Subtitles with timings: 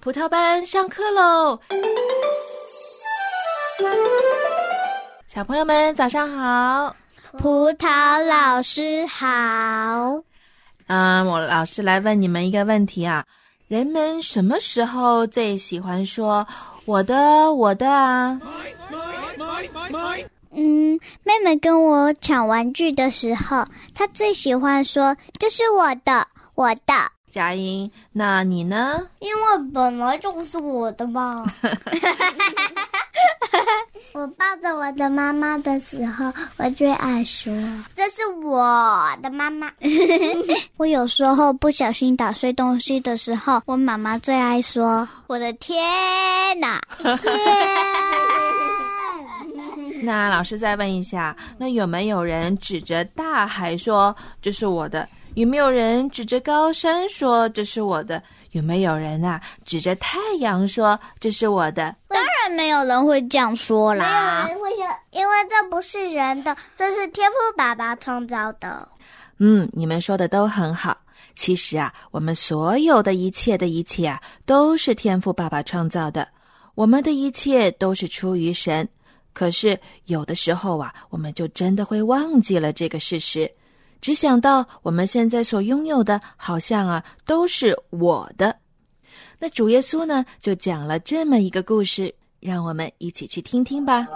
[0.00, 1.60] 葡萄班上课喽！
[5.26, 6.96] 小朋友们早上好，
[7.38, 9.26] 葡萄老师好。
[10.86, 13.26] 嗯，我老师来问你们一个问题啊：
[13.68, 16.46] 人们什么时候最喜欢说
[16.86, 18.40] “我的，我的”啊？
[20.52, 26.94] 嗯，妹妹跟我抢玩具的时候，她最喜欢说“这是我的，我的”。
[27.30, 29.00] 佳音，那你呢？
[29.20, 29.40] 因为
[29.72, 31.42] 本来就是我的嘛。
[34.12, 37.52] 我抱着我的妈妈的时候，我最爱说
[37.94, 39.70] ：“这是我的妈妈。
[40.76, 45.78] ”我有时候不小心打碎东西的时候，我妈妈最爱说：“我的天
[46.58, 46.82] 哪！”
[50.02, 55.08] 那老师再问一下，那有没有人指着大海说：“这是我的？”
[55.40, 58.22] 有没有人指着高山说这是我的？
[58.50, 61.96] 有没有人啊指着太阳说这是我的？
[62.08, 64.44] 当然没有人会这样说啦。
[64.44, 68.86] 没有人会说，因为这不是人的，这是天赋爸爸创造的。
[69.38, 70.94] 嗯，你们说的都很好。
[71.36, 76.28] 其实啊，我们所有的一切的一切啊，都是天赋爸爸创造的。
[76.74, 78.86] 我们的一切都是出于神。
[79.32, 83.50] 可是有的时候啊，我们就真的会忘记了这个事实。
[84.00, 88.56] 只想到我们现在所拥有的，好像啊都是我的。
[89.38, 94.06] 那主耶稣呢，就讲了这么一个故事，让我们一起去听听吧。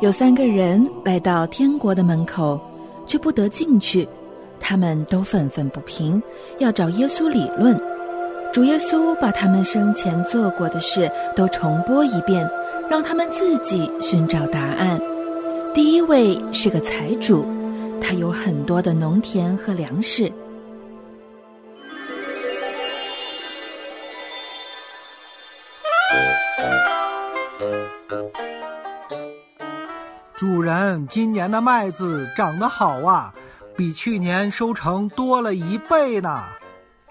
[0.00, 2.60] 有三个人来到天国的门口，
[3.06, 4.08] 却不得进去。
[4.60, 6.20] 他们都愤愤不平，
[6.58, 7.77] 要找耶稣理论。
[8.58, 12.44] 主耶稣把他们生前做过的事都重播一遍，
[12.90, 15.00] 让他们自己寻找答案。
[15.72, 17.46] 第一位是个财主，
[18.02, 20.28] 他有很多的农田和粮食。
[30.34, 33.32] 主人，今年的麦子长得好啊！
[33.76, 36.42] 比去年收成多了一倍呢，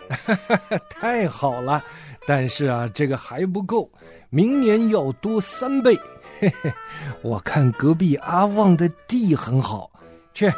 [0.90, 1.84] 太好了！
[2.26, 3.90] 但是啊，这个还不够，
[4.30, 5.98] 明年要多三倍。
[6.40, 6.74] 嘿嘿，
[7.22, 9.90] 我看隔壁阿旺的地很好，
[10.34, 10.52] 去，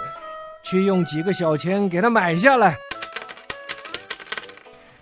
[0.63, 2.75] 去用几个小钱给他买下来，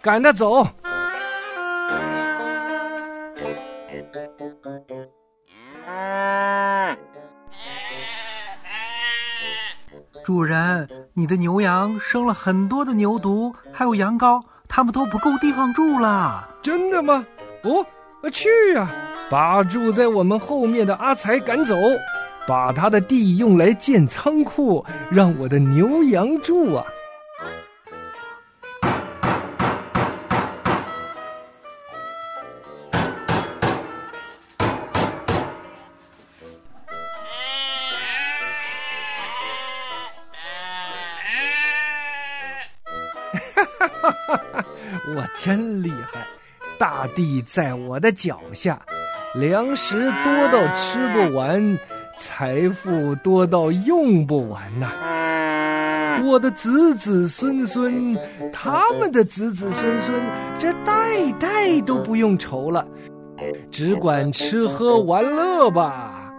[0.02, 0.68] 赶他走。
[10.25, 10.88] 主人，
[11.19, 16.47] 你的牛羊生了很多的牛犊，还有羊羔，他们都不够地方住了。
[16.61, 17.25] 真的吗？
[17.63, 17.83] 哦，
[18.31, 18.88] 去呀！
[19.27, 21.75] 把住在我们后面的阿才赶走，
[22.47, 26.85] 把他的地用来建仓库，让我的牛羊住啊！
[45.16, 46.25] 我真厉害，
[46.78, 48.80] 大地在我的脚下，
[49.36, 51.78] 粮食多到吃不完，
[52.18, 54.88] 财富多到用不完呐！
[56.25, 58.18] 我的子子孙孙，
[58.52, 60.24] 他们的子子孙孙，
[60.58, 62.86] 这代代都不用愁了，
[63.69, 66.34] 只管吃喝玩乐吧。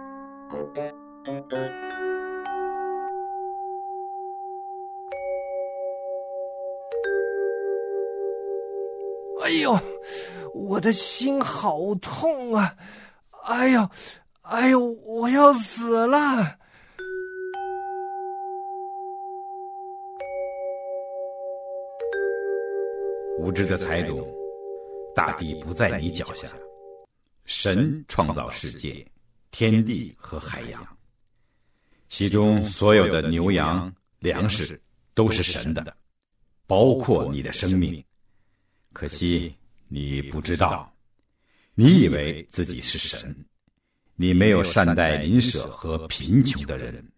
[9.49, 9.75] 哎呦，
[10.53, 12.75] 我的心好痛啊！
[13.45, 13.89] 哎呦，
[14.43, 16.55] 哎呦，我要死了！
[23.39, 24.23] 无知的财主，
[25.15, 26.47] 大地不在你脚下，
[27.45, 29.03] 神创造世界、
[29.49, 30.87] 天地和海洋，
[32.07, 34.79] 其中所有的牛羊、粮食
[35.15, 35.97] 都是神的，
[36.67, 38.05] 包括你的生命。
[38.99, 39.55] 可惜
[39.87, 40.93] 你不知道，
[41.73, 43.33] 你以为自己是神，
[44.17, 47.09] 你没有善待邻舍和贫穷的人，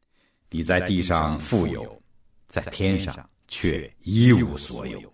[0.52, 2.00] 你在地上富有，
[2.48, 5.12] 在天上却一无所有。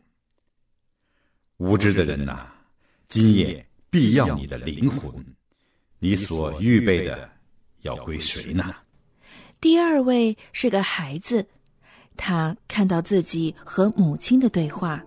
[1.56, 2.48] 无知的人呐，
[3.08, 5.10] 今夜必要你的灵魂，
[6.00, 7.30] 你所预备的
[7.84, 8.76] 要归谁呢？
[9.62, 11.48] 第二位是个孩子，
[12.18, 15.02] 他看到自己和母亲的对话。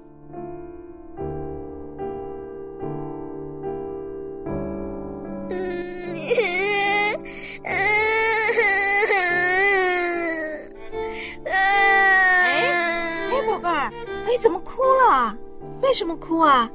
[14.31, 16.71] 为什么哭啊？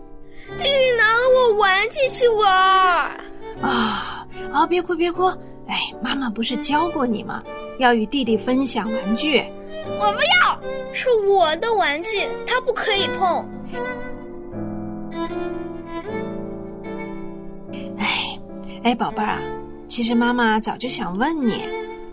[0.57, 2.46] 弟弟拿了我玩具去玩。
[3.62, 4.68] 啊啊！
[4.68, 5.28] 别哭别哭！
[5.68, 7.42] 哎，妈妈不是教过你吗？
[7.80, 9.44] 要与弟弟分享玩具。
[10.00, 10.60] 我不要，
[10.94, 13.48] 是我的玩具，他不可以碰。
[17.98, 18.40] 哎，
[18.84, 19.42] 哎，宝贝儿啊，
[19.88, 21.63] 其实妈妈早就想问你，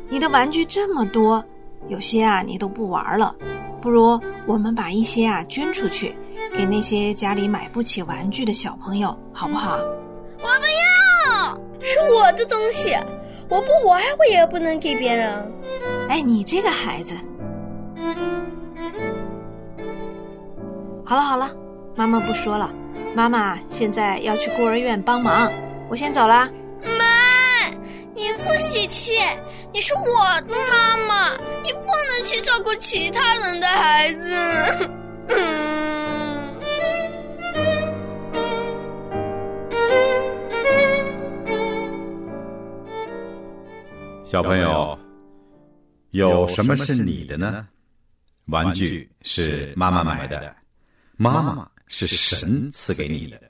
[0.09, 1.45] 你的玩具这么多，
[1.89, 3.35] 有些啊你都不玩了，
[3.83, 6.15] 不如我们把一些啊捐出去，
[6.55, 9.77] 给那些家里买不起玩具的小朋友，好不好？
[10.39, 10.67] 我不
[11.35, 12.97] 要，是我的东西，
[13.49, 15.53] 我不玩，我也不能给别人。
[16.09, 17.17] 哎，你这个孩子。
[21.05, 21.51] 好了好了，
[21.97, 22.73] 妈妈不说了。
[23.15, 25.53] 妈妈现在要去孤儿院帮忙，
[25.91, 26.49] 我先走了。
[26.83, 27.69] 妈，
[28.15, 29.13] 你不许去！
[29.75, 34.31] 你是我的妈妈，你不能去照顾其他人的孩子。
[44.25, 44.99] 小朋友，
[46.11, 47.67] 有什么是你的呢？
[48.49, 50.55] 玩具是妈妈买的，
[51.17, 53.41] 妈妈是神赐给你的。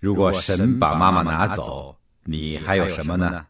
[0.00, 3.46] 如果神把妈妈拿走，你还有什么呢？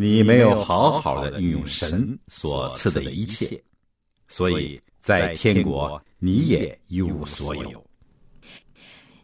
[0.00, 3.60] 你没有好好的运用神所赐的一切，
[4.28, 7.84] 所以在天国你也一无所有。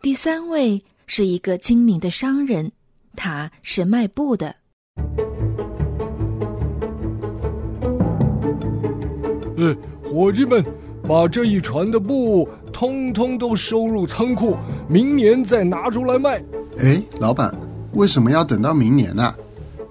[0.03, 2.73] 第三位是一个精明的商人，
[3.15, 4.53] 他是卖布的。
[9.57, 9.77] 呃。
[10.03, 10.61] 伙计们，
[11.05, 14.57] 把这一船的布通通都收入仓库，
[14.89, 16.43] 明年再拿出来卖。
[16.79, 17.53] 哎，老板，
[17.93, 19.35] 为什么要等到明年呢？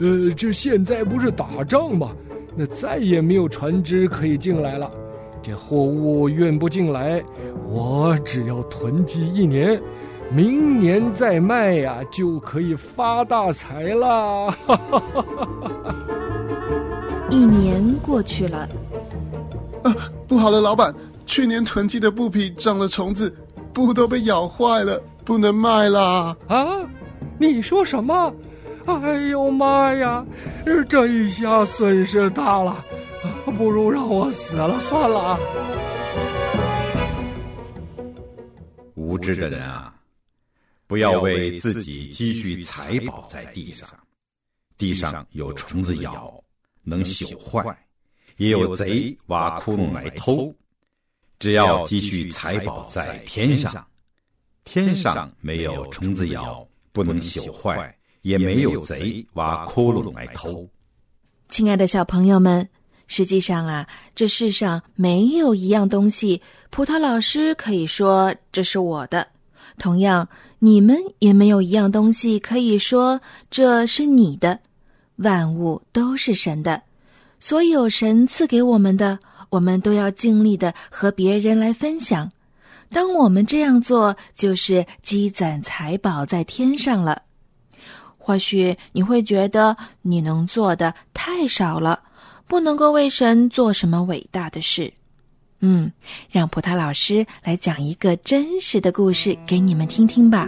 [0.04, 2.12] 呃，这现在不是打仗吗？
[2.58, 4.92] 那再也没有船只可以进来了，
[5.42, 7.24] 这货物运不进来，
[7.66, 9.82] 我只要囤积一年，
[10.30, 14.54] 明年再卖呀，就可以发大财了。
[17.30, 18.68] 一年过去了。
[19.84, 19.96] 啊，
[20.28, 20.94] 不好了，老板！
[21.26, 23.34] 去年囤积的布匹长了虫子，
[23.72, 26.36] 布都被咬坏了，不能卖啦！
[26.50, 26.82] 啊，
[27.40, 28.34] 你说什么？
[28.86, 30.26] 哎呦妈呀，
[30.90, 32.84] 这一下损失大了，
[33.58, 35.40] 不如让我死了算了。
[38.96, 39.94] 无知的人啊，
[40.88, 43.88] 不要为自己积蓄财宝在地上，
[44.78, 46.42] 地上有虫子咬，
[46.84, 47.78] 能朽坏。
[48.38, 50.54] 也有贼挖窟窿来偷，
[51.38, 53.86] 只要积蓄财宝在天上，
[54.64, 60.68] 天上没有虫子咬，不能朽坏，也没有贼挖窟窿来偷。
[61.50, 62.68] 亲爱的小朋友们，
[63.06, 66.42] 实际上啊，这世上没有一样东西，
[66.72, 69.24] 葡萄老师可以说这是我的；
[69.78, 70.28] 同样，
[70.60, 73.22] 你们也没有一样东西可以说
[73.52, 74.60] 这是你的。
[75.18, 76.82] 万物都是神的。
[77.40, 82.32] 所有神赐给我们的，我们都要尽力的和别人来分享。
[82.90, 87.22] 当我们这样做，就是积攒财宝在天上了。
[88.26, 92.00] 或许你会觉得你能做的太少了，
[92.48, 94.92] 不能够为神做什么伟大的事。
[95.60, 95.92] 嗯，
[96.32, 100.48] 让葡萄老师来讲一个真实的故事给你们听听吧。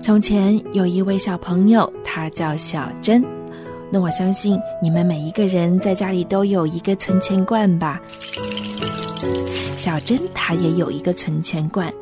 [0.00, 3.20] 从前有一位小朋友，他叫小珍。
[3.90, 8.00] 那我相信你们每一个人在家里都有一个存钱罐吧。
[9.76, 11.92] 小珍她也有一个存钱罐，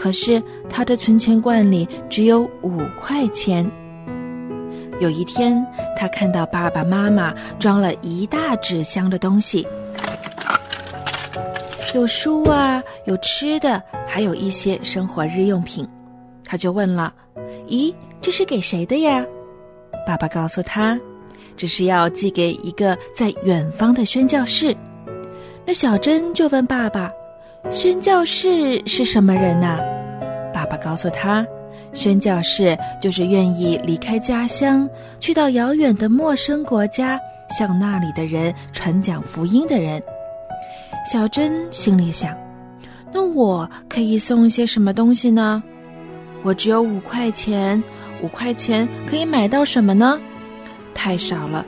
[0.00, 0.40] 可是
[0.70, 3.68] 他的存钱罐里只有五块钱。
[5.00, 9.66] 有一天，他看到爸爸妈妈装了一大纸箱的东西，
[11.96, 15.84] 有书啊，有吃的，还有一些生活日用品。
[16.44, 17.12] 他就问了
[17.66, 19.26] ：“咦，这是给谁的呀？”
[20.06, 20.96] 爸爸告诉他。
[21.56, 24.72] 这是要寄给一个在远方的宣教士，
[25.66, 27.10] 那小珍就问爸爸
[27.70, 29.78] ：“宣教士是什么人呢？”
[30.54, 31.46] 爸爸告诉他
[31.92, 34.88] ：“宣教士就是愿意离开家乡，
[35.20, 37.18] 去到遥远的陌生国家，
[37.58, 40.02] 向那里的人传讲福音的人。”
[41.10, 42.36] 小珍心里想
[43.12, 45.62] ：“那我可以送一些什么东西呢？
[46.42, 47.82] 我只有五块钱，
[48.22, 50.20] 五块钱可以买到什么呢？”
[50.94, 51.64] 太少了，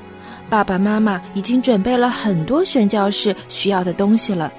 [0.49, 4.53] 爸爸妈妈已经准备了很多宣教士需要的东西了。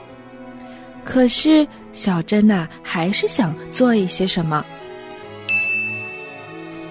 [1.03, 4.63] 可是小珍呐，还是想做一些什么。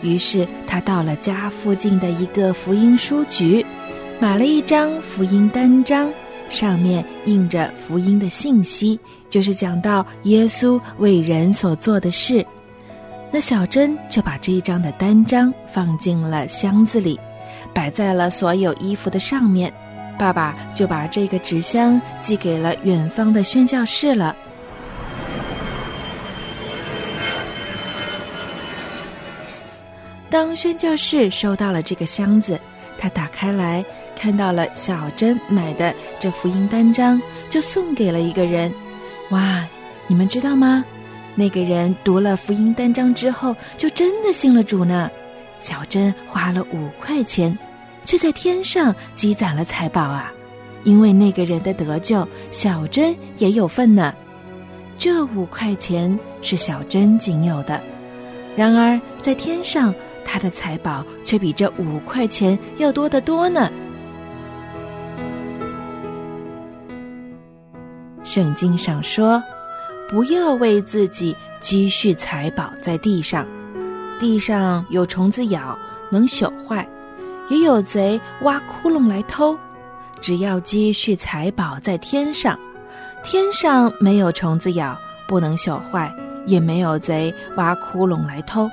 [0.02, 3.64] 于是他到了家附近的一个福音书局，
[4.18, 6.10] 买了一张福音单张，
[6.48, 8.98] 上面印着福音的信息，
[9.28, 12.44] 就是讲到耶稣为人所做的事。
[13.30, 17.20] 那小珍就把这一张的单张放进了箱子里，
[17.72, 19.72] 摆在了所有衣服的上面。
[20.20, 24.36] 爸爸就把这个纸箱寄给了远方的宣教士了。
[30.28, 32.60] 当宣教士收到了这个箱子，
[32.98, 33.82] 他打开来
[34.14, 38.70] 看到了小珍买的这福音单张，就送给了一个人。
[39.30, 39.64] 哇，
[40.06, 40.84] 你们知道吗？
[41.34, 45.10] 那个人读了福音单张之后，就真的信了主呢。
[45.60, 47.56] 小珍花了五块钱，
[48.10, 50.32] 却在天上积攒了财宝啊！
[50.82, 54.12] 因为那个人的得救，小珍也有份呢。
[54.98, 57.80] 这五块钱是小珍仅有的，
[58.56, 59.94] 然而在天上。
[60.24, 63.70] 他的财宝却比这五块钱要多得多呢。
[68.24, 69.40] 圣经上说
[70.10, 73.46] ：“不要为自己积蓄财宝在地上，
[74.18, 75.78] 地上有虫子咬，
[76.10, 76.84] 能朽坏；
[77.50, 79.58] 也有贼挖窟窿来偷。
[80.22, 82.58] 只要积蓄财宝在天上，
[83.22, 84.96] 天上没有虫子咬，
[85.28, 86.10] 不能朽坏；
[86.46, 88.66] 也没有贼挖窟窿来偷。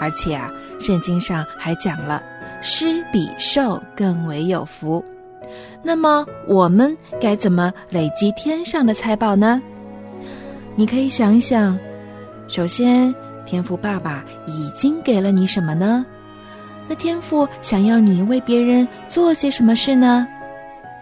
[0.00, 2.22] 而且啊。”圣经上还讲了，
[2.60, 5.02] 施比受更为有福。
[5.82, 9.58] 那么我们该怎么累积天上的财宝呢？
[10.74, 11.78] 你可以想一想。
[12.46, 13.14] 首先，
[13.46, 16.04] 天父爸爸已经给了你什么呢？
[16.88, 20.26] 那天父想要你为别人做些什么事呢？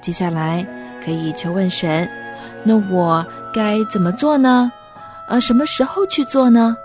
[0.01, 0.67] 接下来
[1.05, 2.09] 可以求问神：
[2.63, 4.71] 那我该怎么做呢？
[5.29, 6.77] 呃，什么时候去做呢？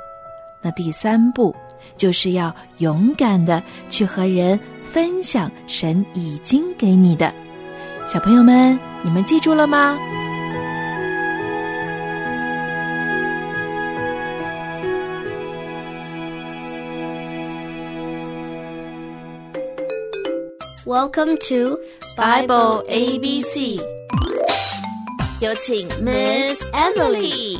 [0.61, 1.55] 那第三步。
[1.95, 7.33] 就是要勇敢的去和人分享神已经给你的，
[8.05, 9.97] 小朋友们，你们记住了吗
[20.89, 21.79] ？Welcome to
[22.17, 23.79] Bible A B C，
[25.39, 27.60] 有请 Miss Emily。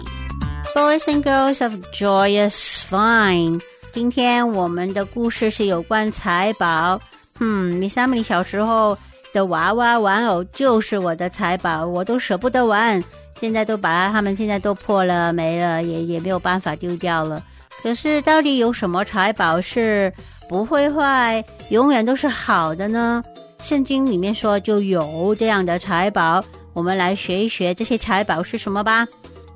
[0.74, 3.62] Boys and girls of joyous vine。
[3.94, 7.00] 今天我们的故事是有关财宝。
[7.40, 8.98] 嗯，米萨米小时候
[9.32, 13.04] 的娃娃玩偶就是我的财宝，我都舍不得玩。
[13.40, 17.44] 现在都把它们现在都破了没了，也也没有办法丢掉了。
[17.84, 20.12] 可是到底有什么财宝是
[20.50, 23.24] 不会坏，永远都是好的呢？
[23.62, 29.08] 圣经里面说就有这样的财宝，我们来学一学这些财宝是什么吧。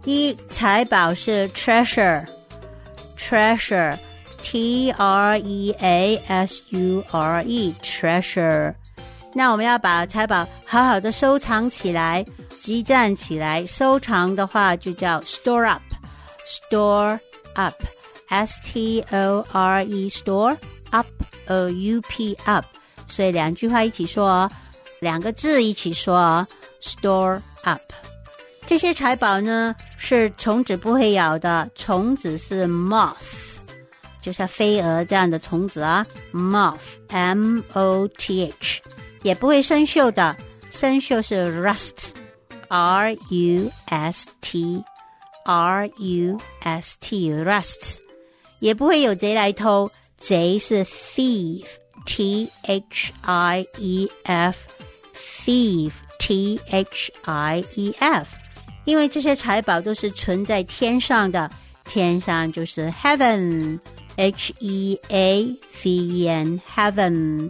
[0.06, 3.98] 一财宝是 treasure，treasure。
[4.46, 8.74] T R E A S U R E，treasure。
[9.34, 12.26] 那我们要把财宝好好的收藏起来，
[12.62, 13.66] 积攒起来。
[13.66, 17.18] 收藏的话就叫 store up，store
[17.54, 20.58] up，S T O R E，store
[21.48, 22.66] up，O U P up。
[23.08, 24.50] 所以两句话一起说，
[25.00, 26.48] 两个字一起说
[26.82, 27.82] ，store up。
[28.66, 33.16] 这些财宝呢是虫子不会咬的，虫子是 moth。
[34.22, 38.82] 就像飞蛾这样的虫子啊，moth，m o t h，
[39.22, 40.34] 也不会生锈的，
[40.72, 47.98] 生锈是 rust，r u s t，r u s t，rust，
[48.60, 49.92] 也不会有贼来偷，
[50.24, 55.50] 贼是 thief，t h i e f，thief，t
[56.70, 58.28] h i e f，
[58.86, 61.52] 因为这些财宝都是存在天上的，
[61.86, 63.80] 天上就是 heaven。
[64.16, 65.44] H E A
[65.84, 67.50] V E N，Heaven，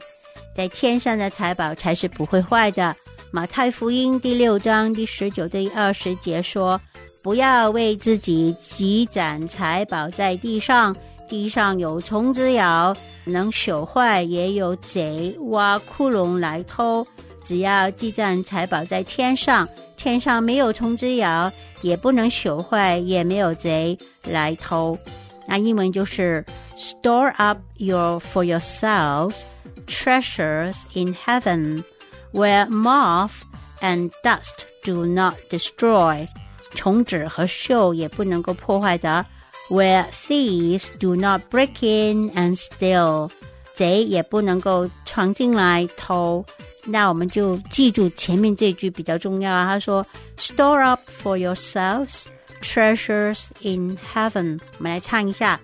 [0.56, 2.96] 在天上的财宝才是不会坏的。
[3.32, 6.80] 马太福音第六章第十九对二十节说
[7.22, 10.96] ：“不要为自己积攒财宝在地上，
[11.28, 17.06] 地上有虫子咬，能朽坏；也有贼挖窟窿来偷。
[17.44, 21.52] 只要积攒财宝在天上，天上没有虫子咬，
[21.82, 24.98] 也不能朽坏，也没有贼来偷。”
[25.46, 26.46] 那英文就是
[26.78, 29.42] store up your for yourselves
[29.86, 31.84] treasures in heaven,
[32.32, 33.42] where moth
[33.82, 36.26] and dust do not destroy，
[36.74, 39.26] 虫子和锈也不能够破坏的
[39.73, 43.31] ；where thieves do not break in and steal，
[43.77, 46.45] 贼也不能够闯进来偷。
[46.85, 50.07] 那我们就记住前面这句比较重要啊，他说
[50.39, 54.59] store up for yourselves。treasures in heaven。
[54.79, 55.61] 我们来唱一下：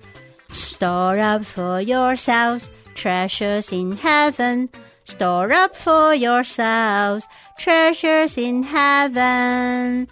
[0.52, 4.68] Store up for yourselves treasures in heaven.
[5.04, 7.24] Store up for yourselves
[7.58, 10.06] treasures in heaven。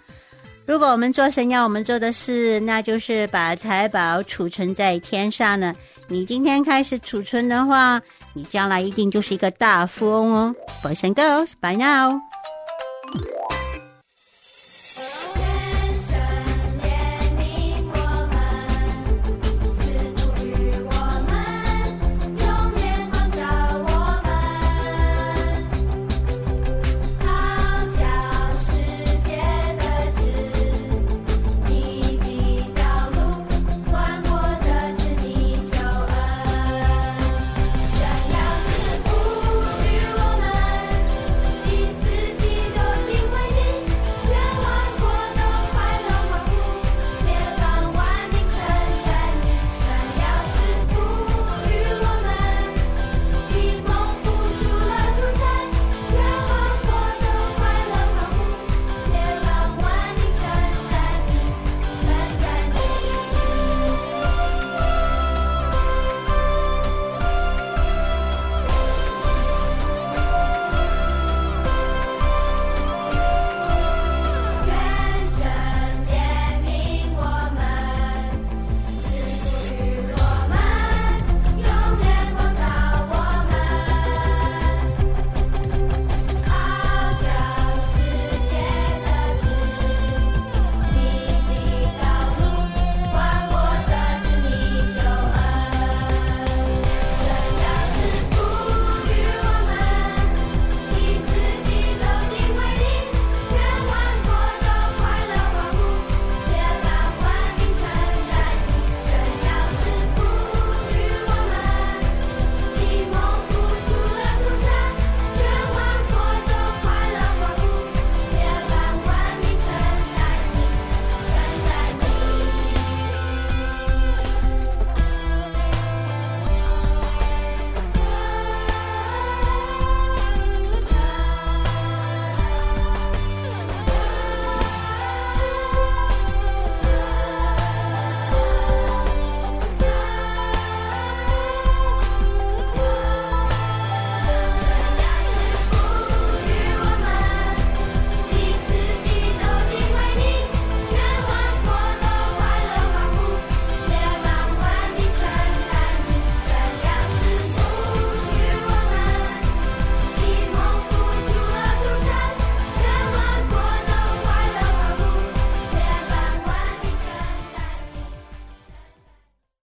[0.68, 5.74] 如果我们做神要我们做的事，那就是把财宝储存在天上呢。
[6.08, 7.98] 你今天开始储存的话，
[8.34, 10.54] 你将来一定就是一个大富翁哦。
[10.82, 12.20] Boys and girls, bye now.